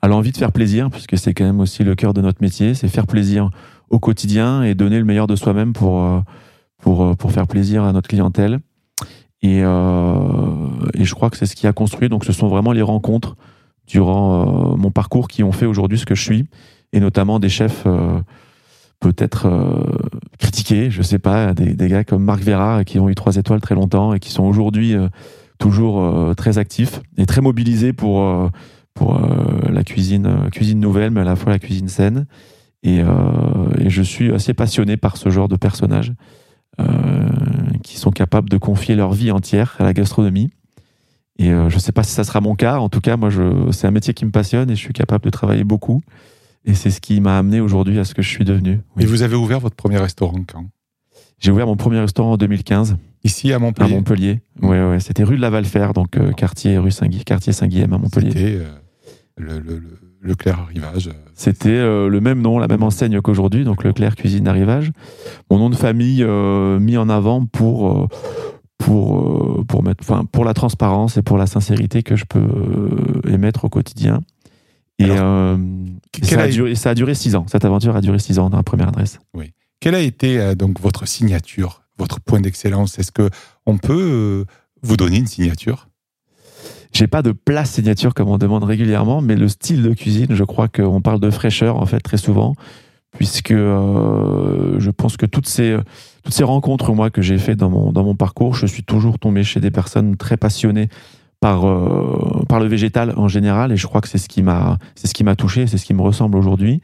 à 0.00 0.08
l'envie 0.08 0.32
de 0.32 0.36
faire 0.36 0.52
plaisir, 0.52 0.90
puisque 0.90 1.18
c'est 1.18 1.34
quand 1.34 1.44
même 1.44 1.60
aussi 1.60 1.82
le 1.84 1.94
cœur 1.94 2.14
de 2.14 2.20
notre 2.20 2.40
métier, 2.42 2.74
c'est 2.74 2.88
faire 2.88 3.06
plaisir 3.06 3.50
au 3.90 3.98
quotidien 3.98 4.62
et 4.62 4.74
donner 4.74 4.98
le 4.98 5.04
meilleur 5.04 5.26
de 5.26 5.36
soi-même 5.36 5.72
pour, 5.72 6.02
euh, 6.02 6.20
pour, 6.78 7.04
euh, 7.04 7.14
pour 7.14 7.32
faire 7.32 7.46
plaisir 7.46 7.84
à 7.84 7.92
notre 7.92 8.08
clientèle. 8.08 8.60
Et, 9.42 9.62
euh, 9.62 10.90
et 10.94 11.04
je 11.04 11.14
crois 11.14 11.30
que 11.30 11.36
c'est 11.36 11.46
ce 11.46 11.56
qui 11.56 11.66
a 11.66 11.72
construit. 11.72 12.08
Donc, 12.08 12.24
ce 12.24 12.32
sont 12.32 12.48
vraiment 12.48 12.72
les 12.72 12.82
rencontres 12.82 13.36
durant 13.86 14.76
mon 14.76 14.90
parcours 14.90 15.28
qui 15.28 15.42
ont 15.42 15.52
fait 15.52 15.64
aujourd'hui 15.64 15.98
ce 15.98 16.04
que 16.04 16.14
je 16.14 16.22
suis, 16.22 16.46
et 16.92 17.00
notamment 17.00 17.38
des 17.38 17.48
chefs 17.48 17.86
peut-être 19.00 19.48
critiqués, 20.48 20.90
je 20.90 21.02
sais 21.02 21.18
pas, 21.18 21.52
des, 21.52 21.88
gars 21.88 22.04
comme 22.04 22.24
Marc 22.24 22.42
Vera 22.42 22.84
qui 22.84 22.98
ont 22.98 23.08
eu 23.08 23.14
trois 23.14 23.36
étoiles 23.36 23.60
très 23.60 23.74
longtemps 23.74 24.14
et 24.14 24.18
qui 24.18 24.30
sont 24.30 24.44
aujourd'hui 24.44 24.94
toujours 25.58 26.34
très 26.36 26.56
actifs 26.58 27.00
et 27.16 27.26
très 27.26 27.40
mobilisés 27.40 27.92
pour 27.92 28.50
pour 28.98 29.16
euh, 29.16 29.70
la 29.70 29.84
cuisine, 29.84 30.26
euh, 30.26 30.50
cuisine 30.50 30.80
nouvelle, 30.80 31.12
mais 31.12 31.20
à 31.20 31.24
la 31.24 31.36
fois 31.36 31.52
la 31.52 31.58
cuisine 31.58 31.88
saine. 31.88 32.26
Et, 32.82 33.00
euh, 33.00 33.08
et 33.78 33.90
je 33.90 34.02
suis 34.02 34.32
assez 34.32 34.54
passionné 34.54 34.96
par 34.96 35.16
ce 35.16 35.30
genre 35.30 35.48
de 35.48 35.56
personnages 35.56 36.12
qui 37.82 37.96
sont 37.96 38.12
capables 38.12 38.48
de 38.48 38.56
confier 38.56 38.94
leur 38.94 39.12
vie 39.12 39.32
entière 39.32 39.74
à 39.80 39.82
la 39.82 39.92
gastronomie. 39.92 40.50
Et 41.40 41.50
je 41.50 41.78
sais 41.80 41.90
pas 41.90 42.04
si 42.04 42.12
ça 42.12 42.22
sera 42.22 42.40
mon 42.40 42.54
cas. 42.54 42.78
En 42.78 42.88
tout 42.88 43.00
cas, 43.00 43.16
moi, 43.16 43.30
c'est 43.72 43.88
un 43.88 43.90
métier 43.90 44.14
qui 44.14 44.24
me 44.24 44.30
passionne 44.30 44.70
et 44.70 44.76
je 44.76 44.80
suis 44.80 44.92
capable 44.92 45.24
de 45.24 45.30
travailler 45.30 45.64
beaucoup. 45.64 46.02
Et 46.64 46.74
c'est 46.74 46.90
ce 46.90 47.00
qui 47.00 47.20
m'a 47.20 47.38
amené 47.38 47.60
aujourd'hui 47.60 47.98
à 47.98 48.04
ce 48.04 48.14
que 48.14 48.22
je 48.22 48.28
suis 48.28 48.44
devenu. 48.44 48.80
Et 48.98 49.06
vous 49.06 49.22
avez 49.22 49.36
ouvert 49.36 49.60
votre 49.60 49.76
premier 49.76 49.98
restaurant 49.98 50.42
quand? 50.46 50.66
J'ai 51.38 51.52
ouvert 51.52 51.66
mon 51.66 51.76
premier 51.76 52.00
restaurant 52.00 52.32
en 52.32 52.36
2015. 52.36 52.96
Ici 53.24 53.52
à 53.52 53.58
Montpellier. 53.58 53.92
À 53.92 53.96
Montpellier? 53.96 54.40
Oui, 54.60 54.76
ouais. 54.76 55.00
C'était 55.00 55.22
rue 55.22 55.36
de 55.36 55.40
la 55.40 55.50
Valfer, 55.50 55.88
donc 55.94 56.18
quartier 56.34 56.78
rue 56.78 56.90
Saint 56.90 57.08
quartier 57.08 57.52
Saint-Guilhem 57.52 57.92
à 57.92 57.98
Montpellier. 57.98 58.30
C'était 58.32 58.58
le, 59.36 59.60
le, 59.60 59.80
Leclerc 60.20 60.58
Arrivage. 60.60 61.10
C'était 61.34 61.68
euh, 61.70 62.08
le 62.08 62.20
même 62.20 62.40
nom, 62.40 62.58
la 62.58 62.68
même 62.68 62.82
enseigne 62.82 63.20
qu'aujourd'hui, 63.20 63.64
donc 63.64 63.84
Leclerc 63.84 64.16
Cuisine 64.16 64.48
Arrivage. 64.48 64.90
Mon 65.50 65.58
nom 65.58 65.70
de 65.70 65.76
famille 65.76 66.22
euh, 66.22 66.78
mis 66.80 66.96
en 66.96 67.08
avant 67.08 67.44
pour 67.46 67.88
euh, 67.88 68.06
pour 68.78 69.64
pour 69.66 69.82
mettre, 69.82 70.02
enfin 70.02 70.24
pour 70.30 70.44
la 70.44 70.54
transparence 70.54 71.16
et 71.16 71.22
pour 71.22 71.36
la 71.36 71.46
sincérité 71.46 72.02
que 72.02 72.16
je 72.16 72.24
peux 72.24 72.48
émettre 73.28 73.64
au 73.64 73.68
quotidien. 73.68 74.20
Et, 74.98 75.06
ça, 75.06 76.42
a 76.42 76.48
duré, 76.48 76.74
ça 76.74 76.90
a 76.90 76.94
duré 76.94 77.14
six 77.14 77.36
ans. 77.36 77.46
Cette 77.48 77.64
aventure 77.64 77.94
a 77.94 78.00
duré 78.00 78.18
six 78.18 78.38
ans 78.38 78.50
dans 78.50 78.56
la 78.56 78.62
première 78.62 78.88
adresse. 78.88 79.20
Oui. 79.34 79.52
Quelle 79.80 79.94
a 79.94 80.00
été 80.00 80.56
donc 80.56 80.80
votre 80.80 81.06
signature, 81.06 81.82
votre 81.98 82.20
point 82.20 82.40
d'excellence? 82.40 82.98
Est-ce 82.98 83.12
que 83.12 83.30
on 83.64 83.78
peut 83.78 84.44
vous 84.82 84.96
donner 84.96 85.18
une 85.18 85.26
signature? 85.28 85.88
J'ai 86.92 87.06
pas 87.06 87.22
de 87.22 87.32
plat 87.32 87.64
signature 87.64 88.14
comme 88.14 88.28
on 88.28 88.38
demande 88.38 88.64
régulièrement, 88.64 89.20
mais 89.20 89.36
le 89.36 89.48
style 89.48 89.82
de 89.82 89.92
cuisine, 89.92 90.34
je 90.34 90.44
crois 90.44 90.68
qu'on 90.68 91.00
parle 91.00 91.20
de 91.20 91.30
fraîcheur 91.30 91.76
en 91.76 91.86
fait 91.86 92.00
très 92.00 92.16
souvent, 92.16 92.54
puisque 93.12 93.50
euh, 93.50 94.78
je 94.78 94.90
pense 94.90 95.16
que 95.16 95.26
toutes 95.26 95.46
ces 95.46 95.76
toutes 96.24 96.34
ces 96.34 96.44
rencontres 96.44 96.92
moi 96.92 97.10
que 97.10 97.22
j'ai 97.22 97.38
fait 97.38 97.56
dans 97.56 97.70
mon 97.70 97.92
dans 97.92 98.04
mon 98.04 98.14
parcours, 98.14 98.54
je 98.54 98.66
suis 98.66 98.82
toujours 98.82 99.18
tombé 99.18 99.44
chez 99.44 99.60
des 99.60 99.70
personnes 99.70 100.16
très 100.16 100.36
passionnées 100.36 100.88
par 101.40 101.66
euh, 101.66 102.44
par 102.48 102.60
le 102.60 102.66
végétal 102.66 103.14
en 103.16 103.28
général, 103.28 103.72
et 103.72 103.76
je 103.76 103.86
crois 103.86 104.00
que 104.00 104.08
c'est 104.08 104.18
ce 104.18 104.28
qui 104.28 104.42
m'a 104.42 105.36
touché, 105.36 105.66
c'est 105.66 105.78
ce 105.78 105.84
qui 105.84 105.94
me 105.94 106.02
ressemble 106.02 106.36
aujourd'hui. 106.36 106.80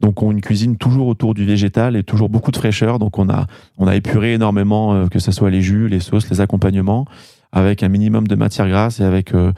Donc 0.00 0.22
on 0.22 0.30
une 0.30 0.40
cuisine 0.40 0.76
toujours 0.76 1.08
autour 1.08 1.34
du 1.34 1.44
végétal 1.44 1.94
et 1.94 2.02
toujours 2.02 2.30
beaucoup 2.30 2.50
de 2.50 2.56
fraîcheur. 2.56 2.98
Donc 2.98 3.18
on 3.18 3.28
a 3.28 3.46
on 3.76 3.86
a 3.86 3.96
épuré 3.96 4.34
énormément 4.34 4.94
euh, 4.94 5.06
que 5.08 5.18
ce 5.18 5.30
soit 5.30 5.50
les 5.50 5.60
jus, 5.60 5.88
les 5.88 6.00
sauces, 6.00 6.30
les 6.30 6.40
accompagnements 6.40 7.06
avec 7.52 7.82
un 7.82 7.88
minimum 7.88 8.26
de 8.26 8.34
matière 8.34 8.68
grasse 8.68 9.00
et 9.00 9.04
avec 9.04 9.34
euh, 9.34 9.52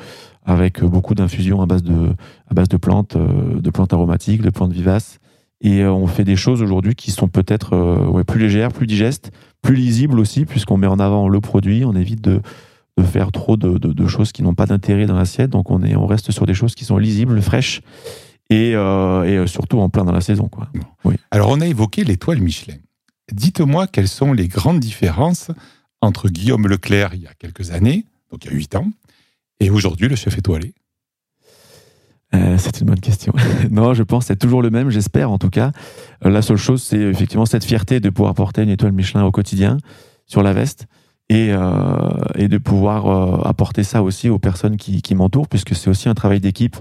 avec 0.44 0.82
beaucoup 0.82 1.14
d'infusions 1.14 1.62
à 1.62 1.66
base 1.66 1.82
de 1.82 2.14
à 2.50 2.54
base 2.54 2.68
de 2.68 2.76
plantes, 2.76 3.16
euh, 3.16 3.60
de 3.60 3.70
plantes 3.70 3.92
aromatiques, 3.92 4.42
de 4.42 4.50
plantes 4.50 4.72
vivaces. 4.72 5.18
Et 5.60 5.82
euh, 5.82 5.92
on 5.92 6.06
fait 6.06 6.24
des 6.24 6.36
choses 6.36 6.62
aujourd'hui 6.62 6.94
qui 6.94 7.10
sont 7.12 7.28
peut-être 7.28 7.76
ouais, 8.08 8.24
plus 8.24 8.40
légères, 8.40 8.72
plus 8.72 8.86
digestes, 8.86 9.30
plus 9.62 9.76
lisibles 9.76 10.18
aussi, 10.18 10.44
puisqu'on 10.44 10.76
met 10.76 10.88
en 10.88 10.98
avant 10.98 11.28
le 11.28 11.40
produit, 11.40 11.84
on 11.84 11.94
évite 11.94 12.20
de, 12.20 12.40
de 12.98 13.02
faire 13.02 13.32
trop 13.32 13.56
de, 13.56 13.78
de, 13.78 13.92
de 13.92 14.06
choses 14.06 14.32
qui 14.32 14.42
n'ont 14.42 14.54
pas 14.54 14.66
d'intérêt 14.66 15.06
dans 15.06 15.16
l'assiette. 15.16 15.50
Donc 15.50 15.70
on 15.70 15.82
est 15.82 15.96
on 15.96 16.06
reste 16.06 16.30
sur 16.30 16.46
des 16.46 16.54
choses 16.54 16.74
qui 16.74 16.84
sont 16.84 16.98
lisibles, 16.98 17.40
fraîches 17.40 17.80
et, 18.50 18.74
euh, 18.74 19.44
et 19.44 19.46
surtout 19.46 19.80
en 19.80 19.88
plein 19.88 20.04
dans 20.04 20.12
la 20.12 20.20
saison. 20.20 20.48
Quoi. 20.48 20.68
Oui. 21.04 21.16
Alors 21.30 21.48
on 21.50 21.60
a 21.60 21.66
évoqué 21.66 22.04
l'étoile 22.04 22.40
Michelin. 22.40 22.76
Dites-moi 23.32 23.86
quelles 23.86 24.08
sont 24.08 24.32
les 24.32 24.48
grandes 24.48 24.80
différences 24.80 25.50
entre 26.00 26.28
Guillaume 26.28 26.66
Leclerc 26.66 27.14
il 27.14 27.22
y 27.22 27.26
a 27.26 27.34
quelques 27.34 27.70
années, 27.70 28.04
donc 28.30 28.44
il 28.44 28.50
y 28.50 28.54
a 28.54 28.56
huit 28.56 28.74
ans, 28.74 28.90
et 29.60 29.70
aujourd'hui 29.70 30.08
le 30.08 30.16
chef 30.16 30.36
étoilé? 30.36 30.74
Euh, 32.34 32.56
c'est 32.58 32.80
une 32.80 32.86
bonne 32.86 33.00
question. 33.00 33.32
non, 33.70 33.92
je 33.94 34.02
pense 34.02 34.24
que 34.24 34.28
c'est 34.28 34.38
toujours 34.38 34.62
le 34.62 34.70
même, 34.70 34.90
j'espère 34.90 35.30
en 35.30 35.38
tout 35.38 35.50
cas. 35.50 35.72
Euh, 36.24 36.30
la 36.30 36.42
seule 36.42 36.56
chose, 36.56 36.82
c'est 36.82 36.98
effectivement 36.98 37.46
cette 37.46 37.64
fierté 37.64 38.00
de 38.00 38.10
pouvoir 38.10 38.34
porter 38.34 38.62
une 38.62 38.70
étoile 38.70 38.92
Michelin 38.92 39.24
au 39.24 39.30
quotidien 39.30 39.76
sur 40.26 40.42
la 40.42 40.52
veste 40.52 40.86
et, 41.32 41.50
euh, 41.50 41.62
et 42.34 42.48
de 42.48 42.58
pouvoir 42.58 43.06
euh, 43.06 43.48
apporter 43.48 43.84
ça 43.84 44.02
aussi 44.02 44.28
aux 44.28 44.38
personnes 44.38 44.76
qui, 44.76 45.00
qui 45.00 45.14
m'entourent, 45.14 45.48
puisque 45.48 45.74
c'est 45.74 45.88
aussi 45.88 46.10
un 46.10 46.14
travail 46.14 46.40
d'équipe. 46.40 46.76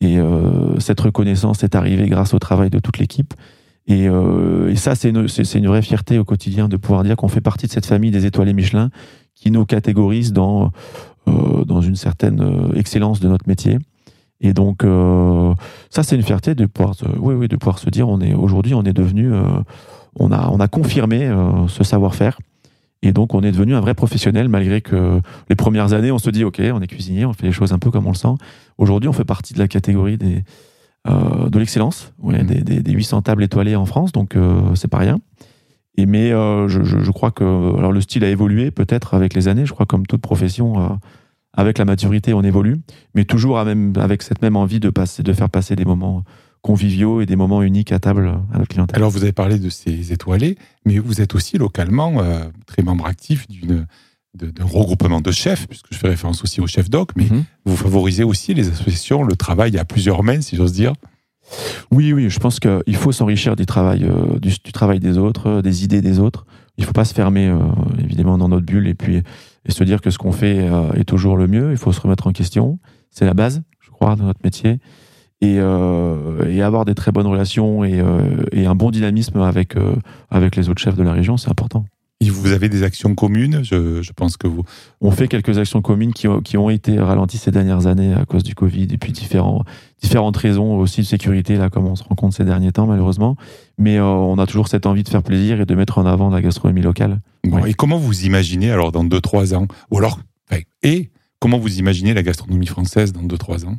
Et 0.00 0.18
euh, 0.18 0.76
cette 0.80 1.00
reconnaissance 1.00 1.62
est 1.62 1.76
arrivée 1.76 2.08
grâce 2.08 2.34
au 2.34 2.40
travail 2.40 2.68
de 2.68 2.80
toute 2.80 2.98
l'équipe. 2.98 3.32
Et, 3.86 4.08
euh, 4.08 4.70
et 4.70 4.76
ça, 4.76 4.96
c'est 4.96 5.10
une, 5.10 5.28
une 5.54 5.66
vraie 5.68 5.82
fierté 5.82 6.18
au 6.18 6.24
quotidien 6.24 6.68
de 6.68 6.76
pouvoir 6.76 7.04
dire 7.04 7.14
qu'on 7.14 7.28
fait 7.28 7.40
partie 7.40 7.68
de 7.68 7.70
cette 7.70 7.86
famille 7.86 8.10
des 8.10 8.26
étoilés 8.26 8.54
Michelin 8.54 8.90
qui 9.36 9.52
nous 9.52 9.64
catégorise 9.64 10.32
dans, 10.32 10.72
euh, 11.28 11.64
dans 11.64 11.80
une 11.80 11.96
certaine 11.96 12.72
excellence 12.74 13.20
de 13.20 13.28
notre 13.28 13.46
métier. 13.46 13.78
Et 14.40 14.52
donc, 14.52 14.82
euh, 14.82 15.54
ça, 15.90 16.02
c'est 16.02 16.16
une 16.16 16.24
fierté 16.24 16.56
de 16.56 16.66
pouvoir, 16.66 16.96
se, 16.96 17.04
oui, 17.20 17.34
oui, 17.36 17.46
de 17.46 17.54
pouvoir 17.54 17.78
se 17.78 17.88
dire, 17.88 18.08
on 18.08 18.20
est 18.20 18.34
aujourd'hui, 18.34 18.74
on 18.74 18.82
est 18.82 18.92
devenu, 18.92 19.30
on 20.18 20.32
a, 20.32 20.48
on 20.50 20.58
a 20.58 20.66
confirmé 20.66 21.30
ce 21.68 21.84
savoir-faire. 21.84 22.38
Et 23.02 23.12
donc, 23.12 23.34
on 23.34 23.42
est 23.42 23.50
devenu 23.50 23.74
un 23.74 23.80
vrai 23.80 23.94
professionnel, 23.94 24.48
malgré 24.48 24.80
que 24.80 25.20
les 25.48 25.56
premières 25.56 25.92
années, 25.92 26.12
on 26.12 26.18
se 26.18 26.30
dit, 26.30 26.44
OK, 26.44 26.60
on 26.60 26.80
est 26.80 26.86
cuisinier, 26.86 27.24
on 27.24 27.32
fait 27.32 27.46
les 27.46 27.52
choses 27.52 27.72
un 27.72 27.78
peu 27.78 27.90
comme 27.90 28.06
on 28.06 28.12
le 28.12 28.16
sent. 28.16 28.34
Aujourd'hui, 28.78 29.08
on 29.08 29.12
fait 29.12 29.24
partie 29.24 29.54
de 29.54 29.58
la 29.58 29.68
catégorie 29.68 30.18
des, 30.18 30.44
euh, 31.08 31.48
de 31.48 31.58
l'excellence, 31.58 32.12
ouais, 32.20 32.42
mmh. 32.42 32.46
des, 32.46 32.60
des, 32.62 32.82
des, 32.82 32.92
800 32.92 33.22
tables 33.22 33.42
étoilées 33.42 33.74
en 33.74 33.86
France, 33.86 34.12
donc 34.12 34.36
euh, 34.36 34.74
c'est 34.76 34.88
pas 34.88 34.98
rien. 34.98 35.18
Et 35.96 36.06
mais 36.06 36.32
euh, 36.32 36.68
je, 36.68 36.84
je, 36.84 37.00
je, 37.00 37.10
crois 37.10 37.30
que 37.32 37.44
alors 37.44 37.92
le 37.92 38.00
style 38.00 38.24
a 38.24 38.28
évolué 38.28 38.70
peut-être 38.70 39.14
avec 39.14 39.34
les 39.34 39.48
années. 39.48 39.66
Je 39.66 39.72
crois 39.72 39.84
comme 39.84 40.06
toute 40.06 40.22
profession, 40.22 40.80
euh, 40.80 40.88
avec 41.52 41.78
la 41.78 41.84
maturité, 41.84 42.32
on 42.32 42.42
évolue, 42.42 42.78
mais 43.14 43.24
toujours 43.24 43.58
à 43.58 43.64
même, 43.64 43.92
avec 43.96 44.22
cette 44.22 44.40
même 44.40 44.56
envie 44.56 44.80
de 44.80 44.90
passer, 44.90 45.22
de 45.22 45.32
faire 45.32 45.50
passer 45.50 45.76
des 45.76 45.84
moments 45.84 46.24
conviviaux 46.62 47.20
et 47.20 47.26
des 47.26 47.36
moments 47.36 47.62
uniques 47.62 47.92
à 47.92 47.98
table 47.98 48.28
à 48.52 48.58
notre 48.58 48.68
clientèle. 48.68 48.96
Alors 48.96 49.10
vous 49.10 49.22
avez 49.22 49.32
parlé 49.32 49.58
de 49.58 49.68
ces 49.68 50.12
étoilés, 50.12 50.56
mais 50.86 50.98
vous 50.98 51.20
êtes 51.20 51.34
aussi 51.34 51.58
localement 51.58 52.22
euh, 52.22 52.44
très 52.66 52.82
membre 52.82 53.06
actif 53.06 53.48
d'une 53.48 53.86
d'un 54.34 54.64
regroupement 54.64 55.20
de 55.20 55.30
chefs, 55.30 55.68
puisque 55.68 55.88
je 55.90 55.98
fais 55.98 56.08
référence 56.08 56.42
aussi 56.42 56.62
au 56.62 56.66
chef 56.66 56.88
doc, 56.88 57.10
mais 57.16 57.24
mmh. 57.24 57.44
vous 57.66 57.76
favorisez 57.76 58.24
aussi 58.24 58.54
les 58.54 58.70
associations, 58.70 59.24
le 59.24 59.36
travail 59.36 59.76
à 59.76 59.84
plusieurs 59.84 60.22
mains, 60.22 60.40
si 60.40 60.56
j'ose 60.56 60.72
dire. 60.72 60.94
Oui, 61.90 62.12
oui, 62.12 62.30
je 62.30 62.38
pense 62.38 62.60
qu'il 62.60 62.96
faut 62.96 63.12
s'enrichir 63.12 63.56
du 63.56 63.66
travail, 63.66 64.04
euh, 64.04 64.38
du, 64.38 64.50
du, 64.64 64.72
travail 64.72 65.00
des 65.00 65.18
autres, 65.18 65.48
euh, 65.48 65.62
des 65.62 65.84
idées 65.84 66.00
des 66.00 66.18
autres. 66.18 66.46
Il 66.78 66.82
ne 66.82 66.86
faut 66.86 66.92
pas 66.92 67.04
se 67.04 67.14
fermer, 67.14 67.48
euh, 67.48 67.58
évidemment, 67.98 68.38
dans 68.38 68.48
notre 68.48 68.64
bulle 68.64 68.88
et 68.88 68.94
puis 68.94 69.22
et 69.64 69.70
se 69.70 69.84
dire 69.84 70.00
que 70.00 70.10
ce 70.10 70.18
qu'on 70.18 70.32
fait 70.32 70.68
est 70.96 71.04
toujours 71.04 71.36
le 71.36 71.46
mieux. 71.46 71.70
Il 71.70 71.76
faut 71.76 71.92
se 71.92 72.00
remettre 72.00 72.26
en 72.26 72.32
question. 72.32 72.80
C'est 73.10 73.24
la 73.24 73.34
base, 73.34 73.62
je 73.78 73.90
crois, 73.90 74.16
de 74.16 74.22
notre 74.22 74.40
métier. 74.42 74.80
Et, 75.42 75.56
et 75.56 76.62
avoir 76.62 76.84
des 76.84 76.94
très 76.94 77.10
bonnes 77.10 77.26
relations 77.26 77.84
et, 77.84 78.00
et 78.52 78.64
un 78.64 78.74
bon 78.76 78.90
dynamisme 78.90 79.40
avec, 79.40 79.74
avec 80.30 80.54
les 80.54 80.68
autres 80.68 80.80
chefs 80.80 80.96
de 80.96 81.02
la 81.02 81.12
région, 81.12 81.36
c'est 81.36 81.50
important. 81.50 81.84
Vous 82.30 82.52
avez 82.52 82.68
des 82.68 82.82
actions 82.82 83.14
communes? 83.14 83.60
Je, 83.62 84.02
je, 84.02 84.12
pense 84.12 84.36
que 84.36 84.46
vous. 84.46 84.62
On 85.00 85.10
fait 85.10 85.28
quelques 85.28 85.58
actions 85.58 85.82
communes 85.82 86.12
qui 86.12 86.28
ont, 86.28 86.40
qui 86.40 86.56
ont 86.56 86.70
été 86.70 86.98
ralenties 86.98 87.38
ces 87.38 87.50
dernières 87.50 87.86
années 87.86 88.14
à 88.14 88.24
cause 88.24 88.42
du 88.42 88.54
Covid 88.54 88.88
et 88.90 88.98
puis 88.98 89.12
différents, 89.12 89.64
différentes 90.00 90.36
raisons 90.36 90.78
aussi 90.78 91.00
de 91.00 91.06
sécurité, 91.06 91.56
là, 91.56 91.70
comme 91.70 91.86
on 91.86 91.96
se 91.96 92.04
rend 92.04 92.14
compte 92.14 92.32
ces 92.32 92.44
derniers 92.44 92.72
temps, 92.72 92.86
malheureusement. 92.86 93.36
Mais 93.78 93.98
euh, 93.98 94.04
on 94.04 94.38
a 94.38 94.46
toujours 94.46 94.68
cette 94.68 94.86
envie 94.86 95.02
de 95.02 95.08
faire 95.08 95.22
plaisir 95.22 95.60
et 95.60 95.66
de 95.66 95.74
mettre 95.74 95.98
en 95.98 96.06
avant 96.06 96.30
la 96.30 96.42
gastronomie 96.42 96.82
locale. 96.82 97.20
Bon. 97.44 97.64
Et 97.64 97.74
comment 97.74 97.98
vous 97.98 98.24
imaginez, 98.24 98.70
alors, 98.70 98.92
dans 98.92 99.04
2-3 99.04 99.54
ans? 99.54 99.66
Ou 99.90 99.98
alors, 99.98 100.20
et 100.82 101.10
comment 101.38 101.58
vous 101.58 101.78
imaginez 101.78 102.14
la 102.14 102.22
gastronomie 102.22 102.66
française 102.66 103.12
dans 103.12 103.22
2-3 103.22 103.66
ans? 103.66 103.78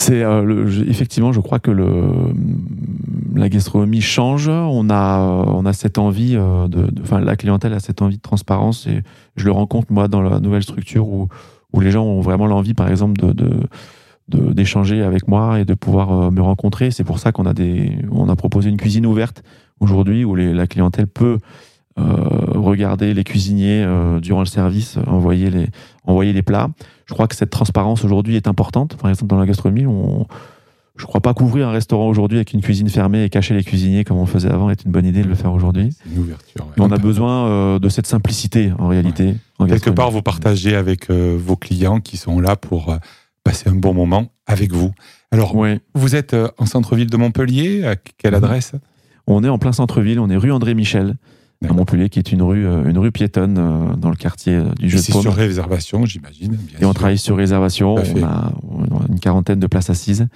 C'est 0.00 0.22
euh, 0.22 0.84
effectivement, 0.86 1.32
je 1.32 1.40
crois 1.40 1.58
que 1.58 1.72
le, 1.72 2.04
la 3.34 3.48
gastronomie 3.48 4.00
change. 4.00 4.48
On 4.48 4.90
a, 4.90 5.18
on 5.18 5.66
a 5.66 5.72
cette 5.72 5.98
envie 5.98 6.36
euh, 6.36 6.68
de, 6.68 6.88
enfin, 7.02 7.18
la 7.18 7.34
clientèle 7.34 7.72
a 7.72 7.80
cette 7.80 8.00
envie 8.00 8.16
de 8.16 8.22
transparence 8.22 8.86
et 8.86 9.02
je 9.34 9.44
le 9.44 9.50
rencontre 9.50 9.92
moi 9.92 10.06
dans 10.06 10.22
la 10.22 10.38
nouvelle 10.38 10.62
structure 10.62 11.08
où, 11.08 11.26
où 11.72 11.80
les 11.80 11.90
gens 11.90 12.04
ont 12.04 12.20
vraiment 12.20 12.46
l'envie, 12.46 12.74
par 12.74 12.88
exemple, 12.88 13.20
de, 13.20 13.32
de 13.32 13.66
d'échanger 14.52 15.02
avec 15.02 15.26
moi 15.26 15.58
et 15.58 15.64
de 15.64 15.74
pouvoir 15.74 16.12
euh, 16.12 16.30
me 16.30 16.42
rencontrer. 16.42 16.92
C'est 16.92 17.02
pour 17.02 17.18
ça 17.18 17.32
qu'on 17.32 17.46
a 17.46 17.52
des, 17.52 17.98
on 18.12 18.28
a 18.28 18.36
proposé 18.36 18.70
une 18.70 18.76
cuisine 18.76 19.04
ouverte 19.04 19.42
aujourd'hui 19.80 20.24
où 20.24 20.36
les, 20.36 20.54
la 20.54 20.68
clientèle 20.68 21.08
peut 21.08 21.38
euh, 21.38 21.38
regarder 21.98 23.14
les 23.14 23.24
cuisiniers 23.24 23.82
euh, 23.84 24.20
durant 24.20 24.40
le 24.40 24.46
service, 24.46 24.98
envoyer 25.06 25.50
les, 25.50 25.66
envoyer 26.04 26.32
les 26.32 26.42
plats. 26.42 26.70
Je 27.06 27.14
crois 27.14 27.26
que 27.26 27.34
cette 27.34 27.50
transparence 27.50 28.04
aujourd'hui 28.04 28.36
est 28.36 28.48
importante. 28.48 28.96
Par 28.96 29.10
exemple, 29.10 29.28
dans 29.28 29.38
la 29.38 29.46
gastronomie, 29.46 29.86
on, 29.86 30.26
je 30.96 31.06
crois 31.06 31.20
pas 31.20 31.32
qu'ouvrir 31.32 31.68
un 31.68 31.70
restaurant 31.70 32.08
aujourd'hui 32.08 32.38
avec 32.38 32.52
une 32.52 32.60
cuisine 32.60 32.88
fermée 32.88 33.24
et 33.24 33.30
cacher 33.30 33.54
les 33.54 33.64
cuisiniers 33.64 34.04
comme 34.04 34.18
on 34.18 34.24
le 34.24 34.26
faisait 34.26 34.50
avant 34.50 34.68
est 34.68 34.84
une 34.84 34.90
bonne 34.90 35.06
idée 35.06 35.22
de 35.22 35.28
le 35.28 35.34
faire 35.34 35.52
aujourd'hui. 35.52 35.90
Une 36.12 36.22
ouverture. 36.22 36.66
Ouais. 36.66 36.84
On 36.84 36.90
a 36.90 36.98
besoin 36.98 37.46
euh, 37.46 37.78
de 37.78 37.88
cette 37.88 38.06
simplicité 38.06 38.72
en 38.78 38.88
réalité. 38.88 39.26
Ouais. 39.26 39.36
En 39.60 39.66
Quelque 39.66 39.90
part, 39.90 40.10
vous 40.10 40.22
partagez 40.22 40.74
avec 40.74 41.10
euh, 41.10 41.38
vos 41.38 41.56
clients 41.56 42.00
qui 42.00 42.16
sont 42.16 42.40
là 42.40 42.56
pour 42.56 42.90
euh, 42.90 42.96
passer 43.44 43.68
un 43.68 43.74
bon 43.74 43.94
moment 43.94 44.26
avec 44.46 44.72
vous. 44.72 44.92
Alors, 45.30 45.54
ouais. 45.54 45.80
vous 45.94 46.16
êtes 46.16 46.34
euh, 46.34 46.48
en 46.58 46.66
centre-ville 46.66 47.10
de 47.10 47.16
Montpellier? 47.16 47.84
À 47.84 47.96
quelle 47.96 48.34
adresse? 48.34 48.72
On 49.26 49.44
est 49.44 49.48
en 49.48 49.58
plein 49.58 49.72
centre-ville. 49.72 50.18
On 50.20 50.30
est 50.30 50.36
rue 50.36 50.52
André 50.52 50.74
Michel 50.74 51.14
à 51.66 51.72
Montpellier, 51.72 52.08
qui 52.08 52.18
est 52.18 52.32
une 52.32 52.42
rue, 52.42 52.66
euh, 52.66 52.88
une 52.88 52.98
rue 52.98 53.10
piétonne 53.10 53.58
euh, 53.58 53.96
dans 53.96 54.10
le 54.10 54.16
quartier 54.16 54.60
du 54.78 54.88
Jeu 54.88 54.98
de 54.98 55.02
C'est 55.02 55.12
sur 55.12 55.34
réservation, 55.34 56.04
j'imagine. 56.06 56.58
Et 56.80 56.84
on 56.84 56.92
travaille 56.92 57.18
sur 57.18 57.36
réservation. 57.36 57.94
On 57.96 58.22
a, 58.22 58.52
on 58.62 59.00
a 59.00 59.06
une 59.08 59.20
quarantaine 59.20 59.58
de 59.58 59.66
places 59.66 59.90
assises 59.90 60.28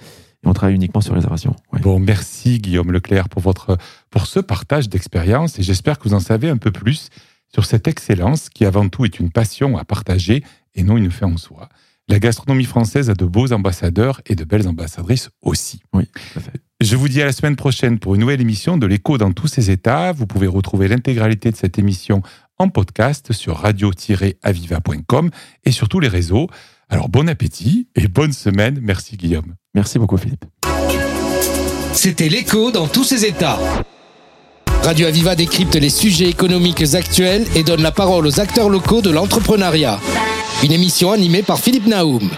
et 0.43 0.47
on 0.47 0.53
travaille 0.53 0.75
uniquement 0.75 1.01
sur 1.01 1.13
réservation. 1.13 1.55
Ouais. 1.71 1.79
Bon, 1.79 1.99
merci 1.99 2.59
Guillaume 2.59 2.91
Leclerc 2.91 3.29
pour 3.29 3.41
votre 3.41 3.77
pour 4.09 4.27
ce 4.27 4.39
partage 4.39 4.89
d'expérience 4.89 5.59
et 5.59 5.63
j'espère 5.63 5.97
que 5.97 6.07
vous 6.07 6.15
en 6.15 6.19
savez 6.19 6.49
un 6.49 6.57
peu 6.57 6.71
plus 6.71 7.09
sur 7.53 7.65
cette 7.65 7.87
excellence 7.87 8.49
qui 8.49 8.65
avant 8.65 8.89
tout 8.89 9.05
est 9.05 9.19
une 9.19 9.31
passion 9.31 9.77
à 9.77 9.85
partager 9.85 10.43
et 10.75 10.83
non 10.83 10.97
une 10.97 11.11
fin 11.11 11.27
en 11.27 11.37
soi. 11.37 11.69
La 12.09 12.19
gastronomie 12.19 12.65
française 12.65 13.09
a 13.09 13.13
de 13.13 13.25
beaux 13.25 13.53
ambassadeurs 13.53 14.21
et 14.25 14.35
de 14.35 14.43
belles 14.43 14.67
ambassadrices 14.67 15.29
aussi. 15.41 15.81
Oui, 15.93 16.05
tout 16.07 16.39
à 16.39 16.41
fait. 16.41 16.52
Je 16.83 16.97
vous 16.97 17.07
dis 17.07 17.21
à 17.21 17.25
la 17.25 17.31
semaine 17.31 17.55
prochaine 17.55 17.97
pour 17.97 18.15
une 18.15 18.19
nouvelle 18.21 18.41
émission 18.41 18.75
de 18.75 18.85
l'écho 18.85 19.17
dans 19.17 19.31
tous 19.31 19.47
ses 19.47 19.71
états. 19.71 20.11
Vous 20.11 20.27
pouvez 20.27 20.47
retrouver 20.47 20.89
l'intégralité 20.89 21.49
de 21.49 21.55
cette 21.55 21.79
émission 21.79 22.21
en 22.59 22.67
podcast 22.67 23.31
sur 23.31 23.55
radio-aviva.com 23.55 25.29
et 25.63 25.71
sur 25.71 25.87
tous 25.87 26.01
les 26.01 26.09
réseaux. 26.09 26.47
Alors 26.89 27.07
bon 27.07 27.29
appétit 27.29 27.87
et 27.95 28.09
bonne 28.09 28.33
semaine. 28.33 28.79
Merci 28.81 29.15
Guillaume. 29.15 29.55
Merci 29.73 29.97
beaucoup 29.97 30.17
Philippe. 30.17 30.43
C'était 31.93 32.27
l'écho 32.27 32.69
dans 32.69 32.87
tous 32.87 33.05
ses 33.05 33.25
états. 33.25 33.59
Radio 34.83 35.07
Aviva 35.07 35.37
décrypte 35.37 35.75
les 35.75 35.89
sujets 35.89 36.27
économiques 36.27 36.95
actuels 36.95 37.45
et 37.55 37.63
donne 37.63 37.81
la 37.81 37.93
parole 37.93 38.27
aux 38.27 38.41
acteurs 38.41 38.67
locaux 38.67 39.01
de 39.01 39.09
l'entrepreneuriat. 39.09 40.01
Une 40.65 40.73
émission 40.73 41.13
animée 41.13 41.43
par 41.43 41.59
Philippe 41.59 41.87
Naoum. 41.87 42.29